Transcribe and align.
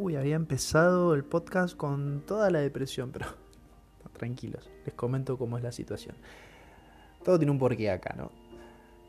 Uy, 0.00 0.14
había 0.14 0.36
empezado 0.36 1.12
el 1.14 1.24
podcast 1.24 1.76
con 1.76 2.22
toda 2.24 2.50
la 2.50 2.60
depresión, 2.60 3.10
pero 3.10 3.26
tranquilos, 4.16 4.70
les 4.86 4.94
comento 4.94 5.36
cómo 5.36 5.58
es 5.58 5.64
la 5.64 5.72
situación. 5.72 6.14
Todo 7.24 7.36
tiene 7.36 7.50
un 7.50 7.58
porqué 7.58 7.90
acá, 7.90 8.14
¿no? 8.16 8.30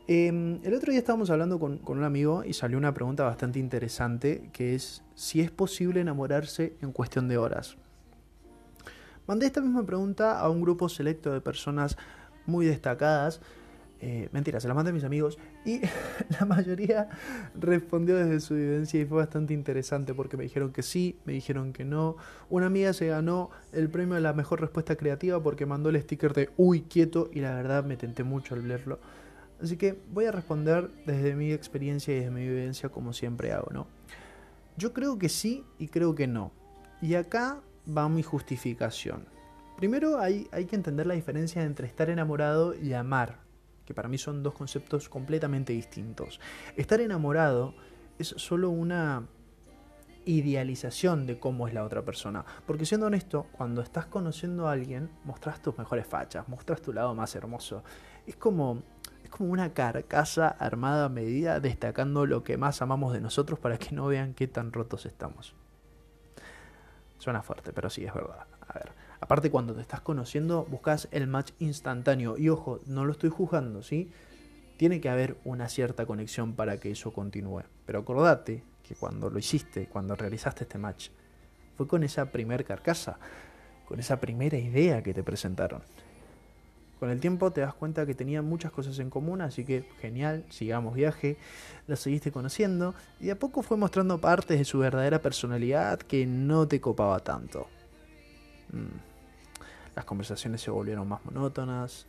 Em, 0.08 0.58
el 0.64 0.74
otro 0.74 0.90
día 0.90 0.98
estábamos 0.98 1.30
hablando 1.30 1.60
con, 1.60 1.78
con, 1.78 1.98
un 1.98 2.02
amigo 2.02 2.42
y 2.44 2.54
salió 2.54 2.76
una 2.76 2.92
pregunta 2.92 3.22
bastante 3.22 3.60
interesante 3.60 4.50
que 4.52 4.74
es 4.74 5.04
si 5.14 5.40
es 5.40 5.52
posible 5.52 6.00
enamorarse 6.00 6.76
en 6.80 6.90
cuestión 6.90 7.28
de 7.28 7.38
horas. 7.38 7.76
Mandé 9.28 9.46
esta 9.46 9.60
misma 9.60 9.86
pregunta 9.86 10.40
a 10.40 10.50
un 10.50 10.60
grupo 10.60 10.88
selecto 10.88 11.32
de 11.32 11.40
personas 11.40 11.96
muy 12.46 12.66
destacadas 12.66 13.40
eh, 14.02 14.30
mentira, 14.32 14.60
se 14.60 14.68
la 14.68 14.72
mandé 14.72 14.90
a 14.90 14.94
mis 14.94 15.04
amigos 15.04 15.38
y 15.66 15.80
la 16.40 16.46
mayoría 16.46 17.08
respondió 17.54 18.16
desde 18.16 18.40
su 18.40 18.54
vivencia 18.54 18.98
y 18.98 19.04
fue 19.04 19.18
bastante 19.18 19.52
interesante 19.52 20.14
porque 20.14 20.38
me 20.38 20.44
dijeron 20.44 20.72
que 20.72 20.82
sí, 20.82 21.18
me 21.26 21.34
dijeron 21.34 21.74
que 21.74 21.84
no. 21.84 22.16
Una 22.48 22.66
amiga 22.66 22.94
se 22.94 23.08
ganó 23.08 23.50
el 23.72 23.90
premio 23.90 24.16
a 24.16 24.20
la 24.20 24.32
mejor 24.32 24.62
respuesta 24.62 24.96
creativa 24.96 25.42
porque 25.42 25.66
mandó 25.66 25.90
el 25.90 26.00
sticker 26.00 26.32
de 26.32 26.48
uy 26.56 26.82
quieto 26.82 27.28
y 27.30 27.40
la 27.40 27.54
verdad 27.54 27.84
me 27.84 27.98
tenté 27.98 28.24
mucho 28.24 28.54
al 28.54 28.66
leerlo. 28.66 28.98
Así 29.62 29.76
que 29.76 29.98
voy 30.10 30.24
a 30.24 30.32
responder 30.32 30.90
desde 31.04 31.34
mi 31.34 31.52
experiencia 31.52 32.14
y 32.14 32.20
desde 32.20 32.30
mi 32.30 32.48
vivencia 32.48 32.88
como 32.88 33.12
siempre 33.12 33.52
hago, 33.52 33.70
¿no? 33.70 33.86
Yo 34.78 34.94
creo 34.94 35.18
que 35.18 35.28
sí 35.28 35.62
y 35.78 35.88
creo 35.88 36.14
que 36.14 36.26
no. 36.26 36.52
Y 37.02 37.16
acá 37.16 37.60
va 37.86 38.08
mi 38.08 38.22
justificación. 38.22 39.26
Primero 39.76 40.18
hay, 40.18 40.48
hay 40.52 40.64
que 40.64 40.76
entender 40.76 41.06
la 41.06 41.14
diferencia 41.14 41.62
entre 41.62 41.86
estar 41.86 42.08
enamorado 42.08 42.74
y 42.74 42.94
amar 42.94 43.49
que 43.90 43.94
para 43.94 44.08
mí 44.08 44.18
son 44.18 44.44
dos 44.44 44.54
conceptos 44.54 45.08
completamente 45.08 45.72
distintos. 45.72 46.38
Estar 46.76 47.00
enamorado 47.00 47.74
es 48.20 48.28
solo 48.36 48.70
una 48.70 49.26
idealización 50.24 51.26
de 51.26 51.40
cómo 51.40 51.66
es 51.66 51.74
la 51.74 51.82
otra 51.82 52.02
persona. 52.02 52.44
Porque 52.68 52.86
siendo 52.86 53.08
honesto, 53.08 53.48
cuando 53.50 53.82
estás 53.82 54.06
conociendo 54.06 54.68
a 54.68 54.72
alguien, 54.72 55.10
mostrás 55.24 55.60
tus 55.60 55.76
mejores 55.76 56.06
fachas, 56.06 56.46
mostrás 56.46 56.80
tu 56.82 56.92
lado 56.92 57.16
más 57.16 57.34
hermoso. 57.34 57.82
Es 58.28 58.36
como, 58.36 58.84
es 59.24 59.30
como 59.30 59.50
una 59.50 59.74
carcasa 59.74 60.46
armada 60.46 61.06
a 61.06 61.08
medida, 61.08 61.58
destacando 61.58 62.26
lo 62.26 62.44
que 62.44 62.56
más 62.56 62.82
amamos 62.82 63.12
de 63.12 63.20
nosotros 63.20 63.58
para 63.58 63.76
que 63.76 63.92
no 63.92 64.06
vean 64.06 64.34
qué 64.34 64.46
tan 64.46 64.72
rotos 64.72 65.04
estamos. 65.04 65.56
Suena 67.18 67.42
fuerte, 67.42 67.72
pero 67.72 67.90
sí, 67.90 68.04
es 68.04 68.14
verdad. 68.14 68.46
A 68.68 68.72
ver, 68.72 68.92
Aparte, 69.30 69.48
cuando 69.48 69.74
te 69.74 69.80
estás 69.80 70.00
conociendo, 70.00 70.66
buscas 70.68 71.06
el 71.12 71.28
match 71.28 71.52
instantáneo. 71.60 72.36
Y 72.36 72.48
ojo, 72.48 72.80
no 72.86 73.04
lo 73.04 73.12
estoy 73.12 73.30
juzgando, 73.30 73.80
¿sí? 73.80 74.10
Tiene 74.76 75.00
que 75.00 75.08
haber 75.08 75.36
una 75.44 75.68
cierta 75.68 76.04
conexión 76.04 76.54
para 76.54 76.80
que 76.80 76.90
eso 76.90 77.12
continúe. 77.12 77.62
Pero 77.86 78.00
acordate 78.00 78.64
que 78.82 78.96
cuando 78.96 79.30
lo 79.30 79.38
hiciste, 79.38 79.86
cuando 79.86 80.16
realizaste 80.16 80.64
este 80.64 80.78
match, 80.78 81.10
fue 81.76 81.86
con 81.86 82.02
esa 82.02 82.32
primer 82.32 82.64
carcasa, 82.64 83.20
con 83.86 84.00
esa 84.00 84.18
primera 84.18 84.58
idea 84.58 85.00
que 85.04 85.14
te 85.14 85.22
presentaron. 85.22 85.82
Con 86.98 87.10
el 87.10 87.20
tiempo 87.20 87.52
te 87.52 87.60
das 87.60 87.74
cuenta 87.74 88.06
que 88.06 88.16
tenían 88.16 88.44
muchas 88.46 88.72
cosas 88.72 88.98
en 88.98 89.10
común, 89.10 89.42
así 89.42 89.64
que 89.64 89.84
genial, 90.00 90.44
sigamos 90.48 90.96
viaje, 90.96 91.36
la 91.86 91.94
seguiste 91.94 92.32
conociendo 92.32 92.96
y 93.20 93.30
a 93.30 93.38
poco 93.38 93.62
fue 93.62 93.76
mostrando 93.76 94.20
partes 94.20 94.58
de 94.58 94.64
su 94.64 94.80
verdadera 94.80 95.22
personalidad 95.22 96.00
que 96.00 96.26
no 96.26 96.66
te 96.66 96.80
copaba 96.80 97.20
tanto. 97.20 97.68
Mm. 98.72 99.09
Las 99.94 100.04
conversaciones 100.04 100.60
se 100.60 100.70
volvieron 100.70 101.08
más 101.08 101.24
monótonas. 101.24 102.06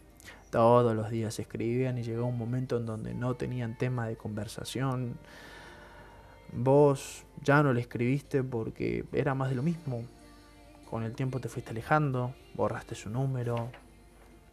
Todos 0.49 0.95
los 0.95 1.09
días 1.09 1.39
escribían 1.39 1.97
y 1.97 2.03
llegó 2.03 2.25
un 2.25 2.37
momento 2.37 2.77
en 2.77 2.85
donde 2.85 3.13
no 3.13 3.35
tenían 3.35 3.77
tema 3.77 4.07
de 4.07 4.17
conversación. 4.17 5.17
Vos 6.51 7.23
ya 7.43 7.63
no 7.63 7.73
le 7.73 7.81
escribiste 7.81 8.43
porque 8.43 9.05
era 9.13 9.33
más 9.33 9.49
de 9.49 9.55
lo 9.55 9.63
mismo. 9.63 10.03
Con 10.89 11.03
el 11.03 11.13
tiempo 11.13 11.39
te 11.39 11.47
fuiste 11.47 11.71
alejando, 11.71 12.35
borraste 12.53 12.95
su 12.95 13.09
número, 13.09 13.69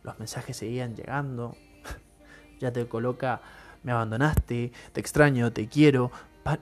los 0.04 0.18
mensajes 0.20 0.56
seguían 0.56 0.94
llegando. 0.94 1.56
ya 2.60 2.72
te 2.72 2.86
coloca, 2.86 3.40
me 3.82 3.90
abandonaste, 3.90 4.72
te 4.92 5.00
extraño, 5.00 5.52
te 5.52 5.66
quiero. 5.66 6.12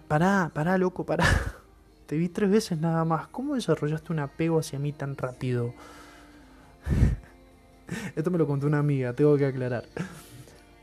pará, 0.08 0.50
pará, 0.54 0.78
loco, 0.78 1.04
pará. 1.04 1.26
Te 2.06 2.16
vi 2.16 2.28
tres 2.28 2.48
veces 2.48 2.78
nada 2.78 3.04
más. 3.04 3.26
¿Cómo 3.28 3.56
desarrollaste 3.56 4.12
un 4.12 4.20
apego 4.20 4.60
hacia 4.60 4.78
mí 4.78 4.92
tan 4.92 5.16
rápido? 5.16 5.74
Esto 8.16 8.30
me 8.30 8.38
lo 8.38 8.46
contó 8.46 8.66
una 8.66 8.78
amiga, 8.78 9.12
tengo 9.12 9.36
que 9.36 9.44
aclarar. 9.44 9.84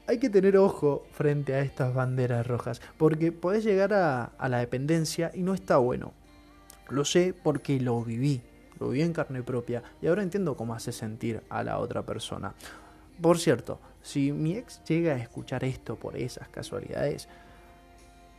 Hay 0.08 0.20
que 0.20 0.30
tener 0.30 0.56
ojo 0.56 1.06
frente 1.12 1.56
a 1.56 1.62
estas 1.62 1.94
banderas 1.94 2.46
rojas, 2.46 2.80
porque 2.98 3.32
podés 3.32 3.64
llegar 3.64 3.94
a, 3.94 4.26
a 4.26 4.50
la 4.50 4.60
dependencia 4.60 5.32
y 5.34 5.42
no 5.42 5.56
está 5.56 5.78
bueno. 5.78 6.14
Lo 6.90 7.06
sé 7.06 7.34
porque 7.34 7.80
lo 7.80 8.04
viví, 8.04 8.42
lo 8.80 8.90
viví 8.90 9.02
en 9.02 9.14
carne 9.14 9.42
propia 9.42 9.82
y 10.00 10.08
ahora 10.08 10.22
entiendo 10.22 10.56
cómo 10.56 10.76
hace 10.76 10.92
sentir 10.92 11.42
a 11.50 11.64
la 11.64 11.80
otra 11.80 12.04
persona. 12.04 12.54
Por 13.20 13.40
cierto, 13.40 13.80
si 14.04 14.32
mi 14.32 14.56
ex 14.56 14.84
llega 14.84 15.14
a 15.14 15.18
escuchar 15.18 15.64
esto 15.64 15.96
por 15.96 16.16
esas 16.16 16.50
casualidades, 16.50 17.28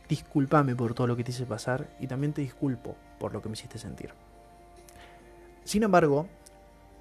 discúlpame 0.07 0.75
por 0.75 0.93
todo 0.93 1.07
lo 1.07 1.17
que 1.17 1.23
te 1.23 1.31
hice 1.31 1.45
pasar 1.45 1.89
y 1.99 2.07
también 2.07 2.31
te 2.31 2.41
disculpo 2.41 2.95
por 3.19 3.33
lo 3.33 3.41
que 3.41 3.49
me 3.49 3.53
hiciste 3.53 3.77
sentir. 3.77 4.11
Sin 5.63 5.83
embargo, 5.83 6.27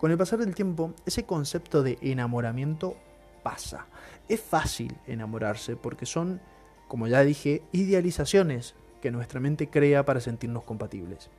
con 0.05 0.11
el 0.11 0.19
pasar 0.19 0.39
del 0.39 0.55
tiempo, 0.55 0.93
ese 1.07 1.25
concepto 1.25 1.83
de 1.83 1.97
enamoramiento 2.03 2.95
pasa. 3.43 3.87
Es 4.29 4.39
fácil 4.39 4.95
enamorarse 5.07 5.77
porque 5.77 6.05
son, 6.05 6.43
como 6.89 7.07
ya 7.07 7.23
dije, 7.23 7.63
idealizaciones 7.73 8.75
que 9.01 9.11
nuestra 9.11 9.41
mente 9.41 9.71
crea 9.71 10.05
para 10.05 10.21
sentirnos 10.21 10.63
compatibles. 10.65 11.31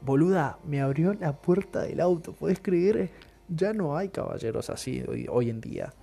Boluda, 0.00 0.58
me 0.66 0.80
abrió 0.80 1.14
la 1.14 1.36
puerta 1.36 1.82
del 1.82 2.00
auto, 2.00 2.32
¿puedes 2.32 2.58
creer? 2.58 3.10
Ya 3.46 3.72
no 3.72 3.96
hay 3.96 4.08
caballeros 4.08 4.68
así 4.68 5.04
hoy, 5.28 5.48
en 5.48 5.60
día. 5.60 5.94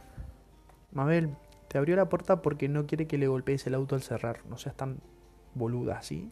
Mabel, 0.94 1.36
te 1.68 1.78
abrió 1.78 1.98
la 1.98 2.08
puerta 2.08 2.42
porque 2.42 2.69
no 2.69 2.86
quiere 2.86 3.06
que 3.06 3.18
le 3.18 3.28
golpees 3.28 3.68
el 3.68 3.75
auto 3.75 3.96
al 3.96 4.02
cerrar. 4.02 4.46
No 4.50 4.58
seas 4.58 4.78
tan 4.78 5.00
boluda, 5.56 6.02
¿sí? 6.03 6.31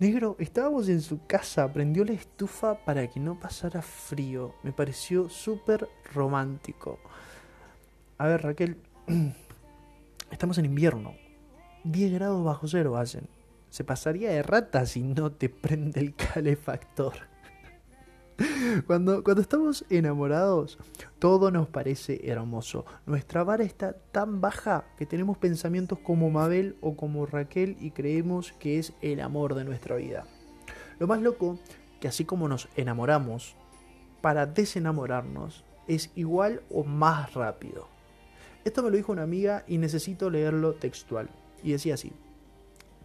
Negro, 0.00 0.34
estábamos 0.40 0.88
en 0.88 1.00
su 1.00 1.24
casa, 1.24 1.72
prendió 1.72 2.04
la 2.04 2.12
estufa 2.12 2.84
para 2.84 3.06
que 3.06 3.20
no 3.20 3.38
pasara 3.38 3.80
frío. 3.80 4.52
Me 4.64 4.72
pareció 4.72 5.28
súper 5.28 5.88
romántico. 6.12 6.98
A 8.18 8.26
ver, 8.26 8.42
Raquel, 8.42 8.76
estamos 10.32 10.58
en 10.58 10.64
invierno. 10.64 11.14
10 11.84 12.12
grados 12.12 12.44
bajo 12.44 12.66
cero 12.66 12.96
hacen. 12.96 13.28
Se 13.70 13.84
pasaría 13.84 14.30
de 14.30 14.42
rata 14.42 14.84
si 14.84 15.04
no 15.04 15.30
te 15.30 15.48
prende 15.48 16.00
el 16.00 16.14
calefactor. 16.16 17.14
Cuando, 18.86 19.22
cuando 19.22 19.42
estamos 19.42 19.84
enamorados, 19.90 20.78
todo 21.18 21.50
nos 21.50 21.68
parece 21.68 22.28
hermoso. 22.28 22.84
Nuestra 23.06 23.44
vara 23.44 23.64
está 23.64 23.92
tan 23.92 24.40
baja 24.40 24.86
que 24.98 25.06
tenemos 25.06 25.38
pensamientos 25.38 25.98
como 26.00 26.30
Mabel 26.30 26.76
o 26.80 26.96
como 26.96 27.26
Raquel 27.26 27.76
y 27.80 27.92
creemos 27.92 28.52
que 28.58 28.78
es 28.78 28.92
el 29.02 29.20
amor 29.20 29.54
de 29.54 29.64
nuestra 29.64 29.96
vida. 29.96 30.24
Lo 30.98 31.06
más 31.06 31.22
loco, 31.22 31.58
que 32.00 32.08
así 32.08 32.24
como 32.24 32.48
nos 32.48 32.68
enamoramos, 32.76 33.56
para 34.20 34.46
desenamorarnos 34.46 35.64
es 35.86 36.10
igual 36.14 36.62
o 36.70 36.84
más 36.84 37.34
rápido. 37.34 37.88
Esto 38.64 38.82
me 38.82 38.90
lo 38.90 38.96
dijo 38.96 39.12
una 39.12 39.22
amiga 39.22 39.64
y 39.66 39.78
necesito 39.78 40.30
leerlo 40.30 40.74
textual. 40.74 41.28
Y 41.62 41.72
decía 41.72 41.94
así, 41.94 42.12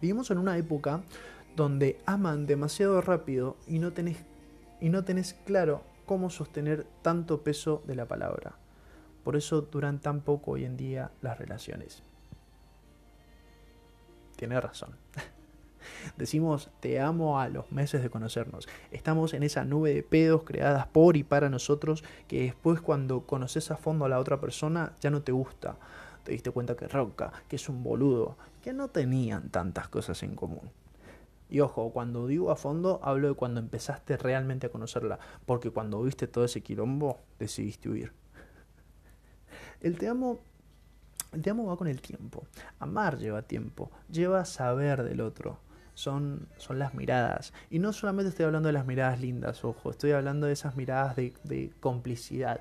vivimos 0.00 0.30
en 0.30 0.38
una 0.38 0.56
época 0.56 1.02
donde 1.56 1.98
aman 2.06 2.46
demasiado 2.46 3.00
rápido 3.00 3.56
y 3.66 3.78
no 3.78 3.92
tenés 3.92 4.24
y 4.80 4.88
no 4.88 5.04
tenés 5.04 5.34
claro 5.44 5.82
cómo 6.06 6.30
sostener 6.30 6.86
tanto 7.02 7.42
peso 7.42 7.82
de 7.86 7.94
la 7.94 8.06
palabra. 8.06 8.56
Por 9.24 9.36
eso 9.36 9.60
duran 9.62 10.00
tan 10.00 10.22
poco 10.22 10.52
hoy 10.52 10.64
en 10.64 10.76
día 10.76 11.10
las 11.20 11.38
relaciones. 11.38 12.02
Tiene 14.36 14.60
razón. 14.60 14.96
Decimos 16.16 16.70
te 16.80 17.00
amo 17.00 17.38
a 17.40 17.48
los 17.48 17.70
meses 17.72 18.02
de 18.02 18.10
conocernos. 18.10 18.68
Estamos 18.90 19.34
en 19.34 19.42
esa 19.42 19.64
nube 19.64 19.94
de 19.94 20.02
pedos 20.02 20.44
creadas 20.44 20.86
por 20.86 21.16
y 21.16 21.24
para 21.24 21.50
nosotros 21.50 22.02
que 22.26 22.42
después 22.42 22.80
cuando 22.80 23.26
conoces 23.26 23.70
a 23.70 23.76
fondo 23.76 24.04
a 24.04 24.08
la 24.08 24.18
otra 24.18 24.40
persona 24.40 24.94
ya 25.00 25.10
no 25.10 25.22
te 25.22 25.32
gusta. 25.32 25.76
Te 26.24 26.32
diste 26.32 26.50
cuenta 26.50 26.76
que 26.76 26.88
roca, 26.88 27.32
que 27.48 27.56
es 27.56 27.68
un 27.68 27.82
boludo, 27.82 28.36
que 28.62 28.72
no 28.72 28.88
tenían 28.88 29.50
tantas 29.50 29.88
cosas 29.88 30.22
en 30.22 30.34
común. 30.34 30.70
Y 31.50 31.58
ojo, 31.60 31.90
cuando 31.92 32.28
digo 32.28 32.52
a 32.52 32.56
fondo, 32.56 33.00
hablo 33.02 33.28
de 33.28 33.34
cuando 33.34 33.58
empezaste 33.58 34.16
realmente 34.16 34.68
a 34.68 34.70
conocerla, 34.70 35.18
porque 35.46 35.70
cuando 35.70 36.00
viste 36.00 36.28
todo 36.28 36.44
ese 36.44 36.62
quilombo, 36.62 37.18
decidiste 37.40 37.88
huir. 37.88 38.12
El 39.80 39.98
te 39.98 40.06
amo, 40.06 40.38
el 41.32 41.42
te 41.42 41.50
amo 41.50 41.66
va 41.66 41.76
con 41.76 41.88
el 41.88 42.00
tiempo. 42.00 42.44
Amar 42.78 43.18
lleva 43.18 43.42
tiempo, 43.42 43.90
lleva 44.08 44.44
saber 44.44 45.02
del 45.02 45.20
otro. 45.20 45.58
Son, 45.94 46.46
son 46.56 46.78
las 46.78 46.94
miradas. 46.94 47.52
Y 47.68 47.80
no 47.80 47.92
solamente 47.92 48.28
estoy 48.28 48.46
hablando 48.46 48.68
de 48.68 48.72
las 48.72 48.86
miradas 48.86 49.20
lindas, 49.20 49.64
ojo, 49.64 49.90
estoy 49.90 50.12
hablando 50.12 50.46
de 50.46 50.52
esas 50.52 50.76
miradas 50.76 51.16
de, 51.16 51.72
complicidad, 51.80 52.60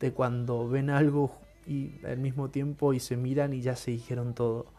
de 0.00 0.12
cuando 0.12 0.66
ven 0.66 0.88
algo 0.88 1.36
y 1.66 2.04
al 2.06 2.18
mismo 2.18 2.48
tiempo 2.48 2.94
y 2.94 3.00
se 3.00 3.18
miran 3.18 3.52
y 3.52 3.60
ya 3.60 3.76
se 3.76 3.90
dijeron 3.90 4.34
todo 4.34 4.72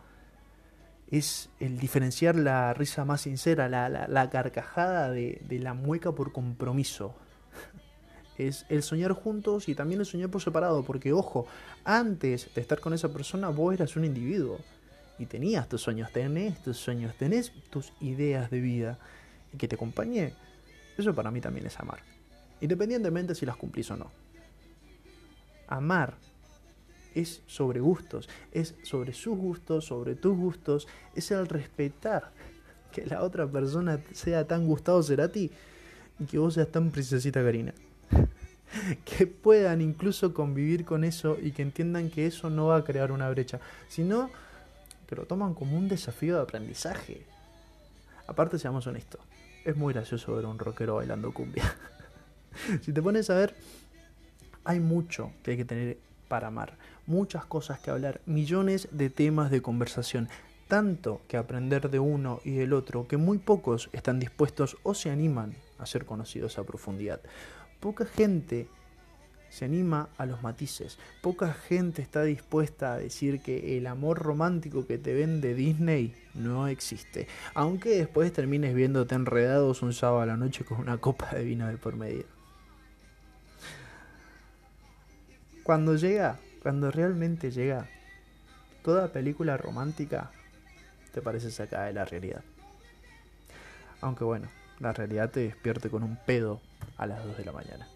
es 1.12 1.50
el 1.60 1.78
diferenciar 1.78 2.36
la 2.36 2.74
risa 2.74 3.04
más 3.04 3.22
sincera, 3.22 3.68
la, 3.68 3.90
la, 3.90 4.30
carcajada 4.30 5.12
de, 5.12 5.42
de, 5.48 5.60
la 5.60 5.74
mueca 5.74 6.13
por 6.13 6.31
compromiso. 6.31 7.13
Es 8.38 8.66
el 8.69 8.81
soñar 8.81 9.12
juntos 9.12 9.69
y 9.69 9.75
también 9.75 10.00
el 10.00 10.06
soñar 10.06 10.30
por 10.30 10.42
separado, 10.42 10.84
porque 10.84 11.13
ojo, 11.13 11.46
antes 11.84 12.50
de 12.56 12.62
estar 12.62 12.80
con 12.80 12.94
esa 12.94 13.13
persona 13.13 13.50
vos 13.50 13.74
eras 13.74 13.96
un 13.98 14.06
individuo 14.06 14.58
y 15.19 15.28
tenías 15.28 15.69
tus 15.69 15.81
sueños, 15.81 16.12
tenés 16.12 16.63
tus 16.63 16.78
sueños, 16.78 17.13
tenés 17.18 17.52
tus 17.69 17.94
ideas 18.00 18.50
de 18.50 18.62
vida 18.62 18.98
y 19.54 19.58
que 19.58 19.68
te 19.68 19.75
acompañe, 19.75 20.34
eso 20.98 21.13
para 21.13 21.30
mí 21.30 21.40
también 21.42 21.68
es 21.68 21.80
amar, 21.80 22.00
independientemente 22.62 23.36
si 23.36 23.46
las 23.46 23.58
cumplís 23.58 23.92
o 23.92 23.98
no. 23.98 24.12
Amar 25.68 26.16
es 27.16 27.42
sobre 27.48 27.80
gustos, 27.80 28.30
es 28.52 28.75
sobre 28.84 29.13
sus 29.13 29.38
gustos, 29.38 29.86
sobre 29.86 30.16
tus 30.16 30.38
gustos, 30.38 30.88
es 31.16 31.31
el 31.31 31.48
respetar 31.48 32.31
que 32.92 33.06
la 33.06 33.24
otra 33.24 33.48
persona 33.48 34.00
sea 34.12 34.46
tan 34.48 34.68
gustado 34.68 35.02
será 35.02 35.31
ti 35.31 35.52
y 36.19 36.25
que 36.25 36.38
vos 36.38 36.54
seas 36.54 36.68
tan 36.69 36.92
princesita 36.92 37.44
Karina. 37.44 37.74
que 39.06 39.28
puedan 39.28 39.81
incluso 39.81 40.34
convivir 40.34 40.86
con 40.86 41.04
eso 41.04 41.38
y 41.42 41.52
que 41.52 41.62
entiendan 41.62 42.10
que 42.10 42.25
eso 42.25 42.50
no 42.50 42.68
va 42.68 42.78
a 42.78 42.84
crear 42.84 43.12
una 43.12 43.30
brecha, 43.30 43.60
sino 43.88 44.30
que 45.08 45.16
lo 45.16 45.25
toman 45.25 45.54
como 45.54 45.78
un 45.78 45.88
desafío 45.88 46.36
de 46.36 46.42
aprendizaje. 46.42 47.25
Aparte, 48.28 48.60
seamos 48.60 48.88
honestos, 48.88 49.22
es 49.66 49.75
muy 49.75 49.94
gracioso 49.94 50.36
ver 50.36 50.46
a 50.46 50.48
un 50.48 50.60
rockero 50.60 50.96
bailando 50.96 51.34
cumbia. 51.34 51.63
si 52.81 52.94
te 52.94 53.02
pones 53.02 53.30
a 53.30 53.36
ver, 53.36 53.56
hay 54.63 54.80
mucho 54.80 55.31
que 55.44 55.52
hay 55.52 55.58
que 55.58 55.66
tener 55.66 55.98
para 56.28 56.48
amar, 56.48 56.78
muchas 57.07 57.45
cosas 57.45 57.80
que 57.80 57.92
hablar, 57.92 58.21
millones 58.25 58.88
de 58.92 59.09
temas 59.09 59.51
de 59.51 59.62
conversación, 59.62 60.30
tanto 60.68 61.21
que 61.27 61.38
aprender 61.38 61.89
de 61.89 62.00
uno 62.00 62.39
y 62.45 62.51
del 62.51 62.74
otro 62.74 63.07
que 63.07 63.18
muy 63.18 63.38
pocos 63.38 63.89
están 63.92 64.19
dispuestos 64.19 64.77
o 64.83 64.94
se 64.94 65.09
animan 65.09 65.53
a 65.80 65.86
ser 65.86 66.06
conocidos 66.06 66.57
a 66.57 66.63
profundidad. 66.63 67.19
Poca 67.80 68.06
gente 68.06 68.68
se 69.51 69.65
anima 69.65 70.07
a 70.18 70.25
los 70.25 70.42
matices. 70.42 70.98
Poca 71.21 71.53
gente 71.53 72.01
está 72.01 72.24
dispuesta 72.24 72.94
a 72.94 72.98
decir 72.98 73.42
que 73.42 73.77
el 73.77 73.86
amor 73.86 74.19
romántico 74.19 74.88
que 74.88 74.98
te 74.98 75.13
vende 75.13 75.53
Disney 75.53 76.15
no 76.33 76.69
existe. 76.69 77.27
Aunque 77.53 77.89
después 77.89 78.31
termines 78.31 78.74
viéndote 78.74 79.13
enredados 79.13 79.81
un 79.81 79.92
sábado 79.92 80.21
a 80.21 80.25
la 80.25 80.38
noche 80.38 80.63
con 80.63 80.80
una 80.80 81.00
copa 81.00 81.31
de 81.36 81.44
vino 81.44 81.68
de 81.68 81.77
por 81.77 81.98
medio. 81.98 82.24
Cuando 85.63 85.95
llega, 85.95 86.39
cuando 86.62 86.92
realmente 86.92 87.52
llega, 87.52 87.88
toda 88.84 89.12
película 89.12 89.58
romántica 89.58 90.31
te 91.13 91.22
parece 91.22 91.52
sacada 91.52 91.86
de 91.86 91.94
la 91.94 92.06
realidad. 92.06 92.44
Aunque 94.02 94.24
bueno, 94.24 94.50
la 94.80 94.94
realidad 94.94 95.30
te 95.30 95.42
despierte 95.42 95.90
con 95.90 96.04
un 96.04 96.18
pedo 96.18 96.62
a 96.98 97.06
las 97.06 97.24
2 97.24 97.38
de 97.38 97.46
la 97.46 97.52
mañana. 97.52 97.88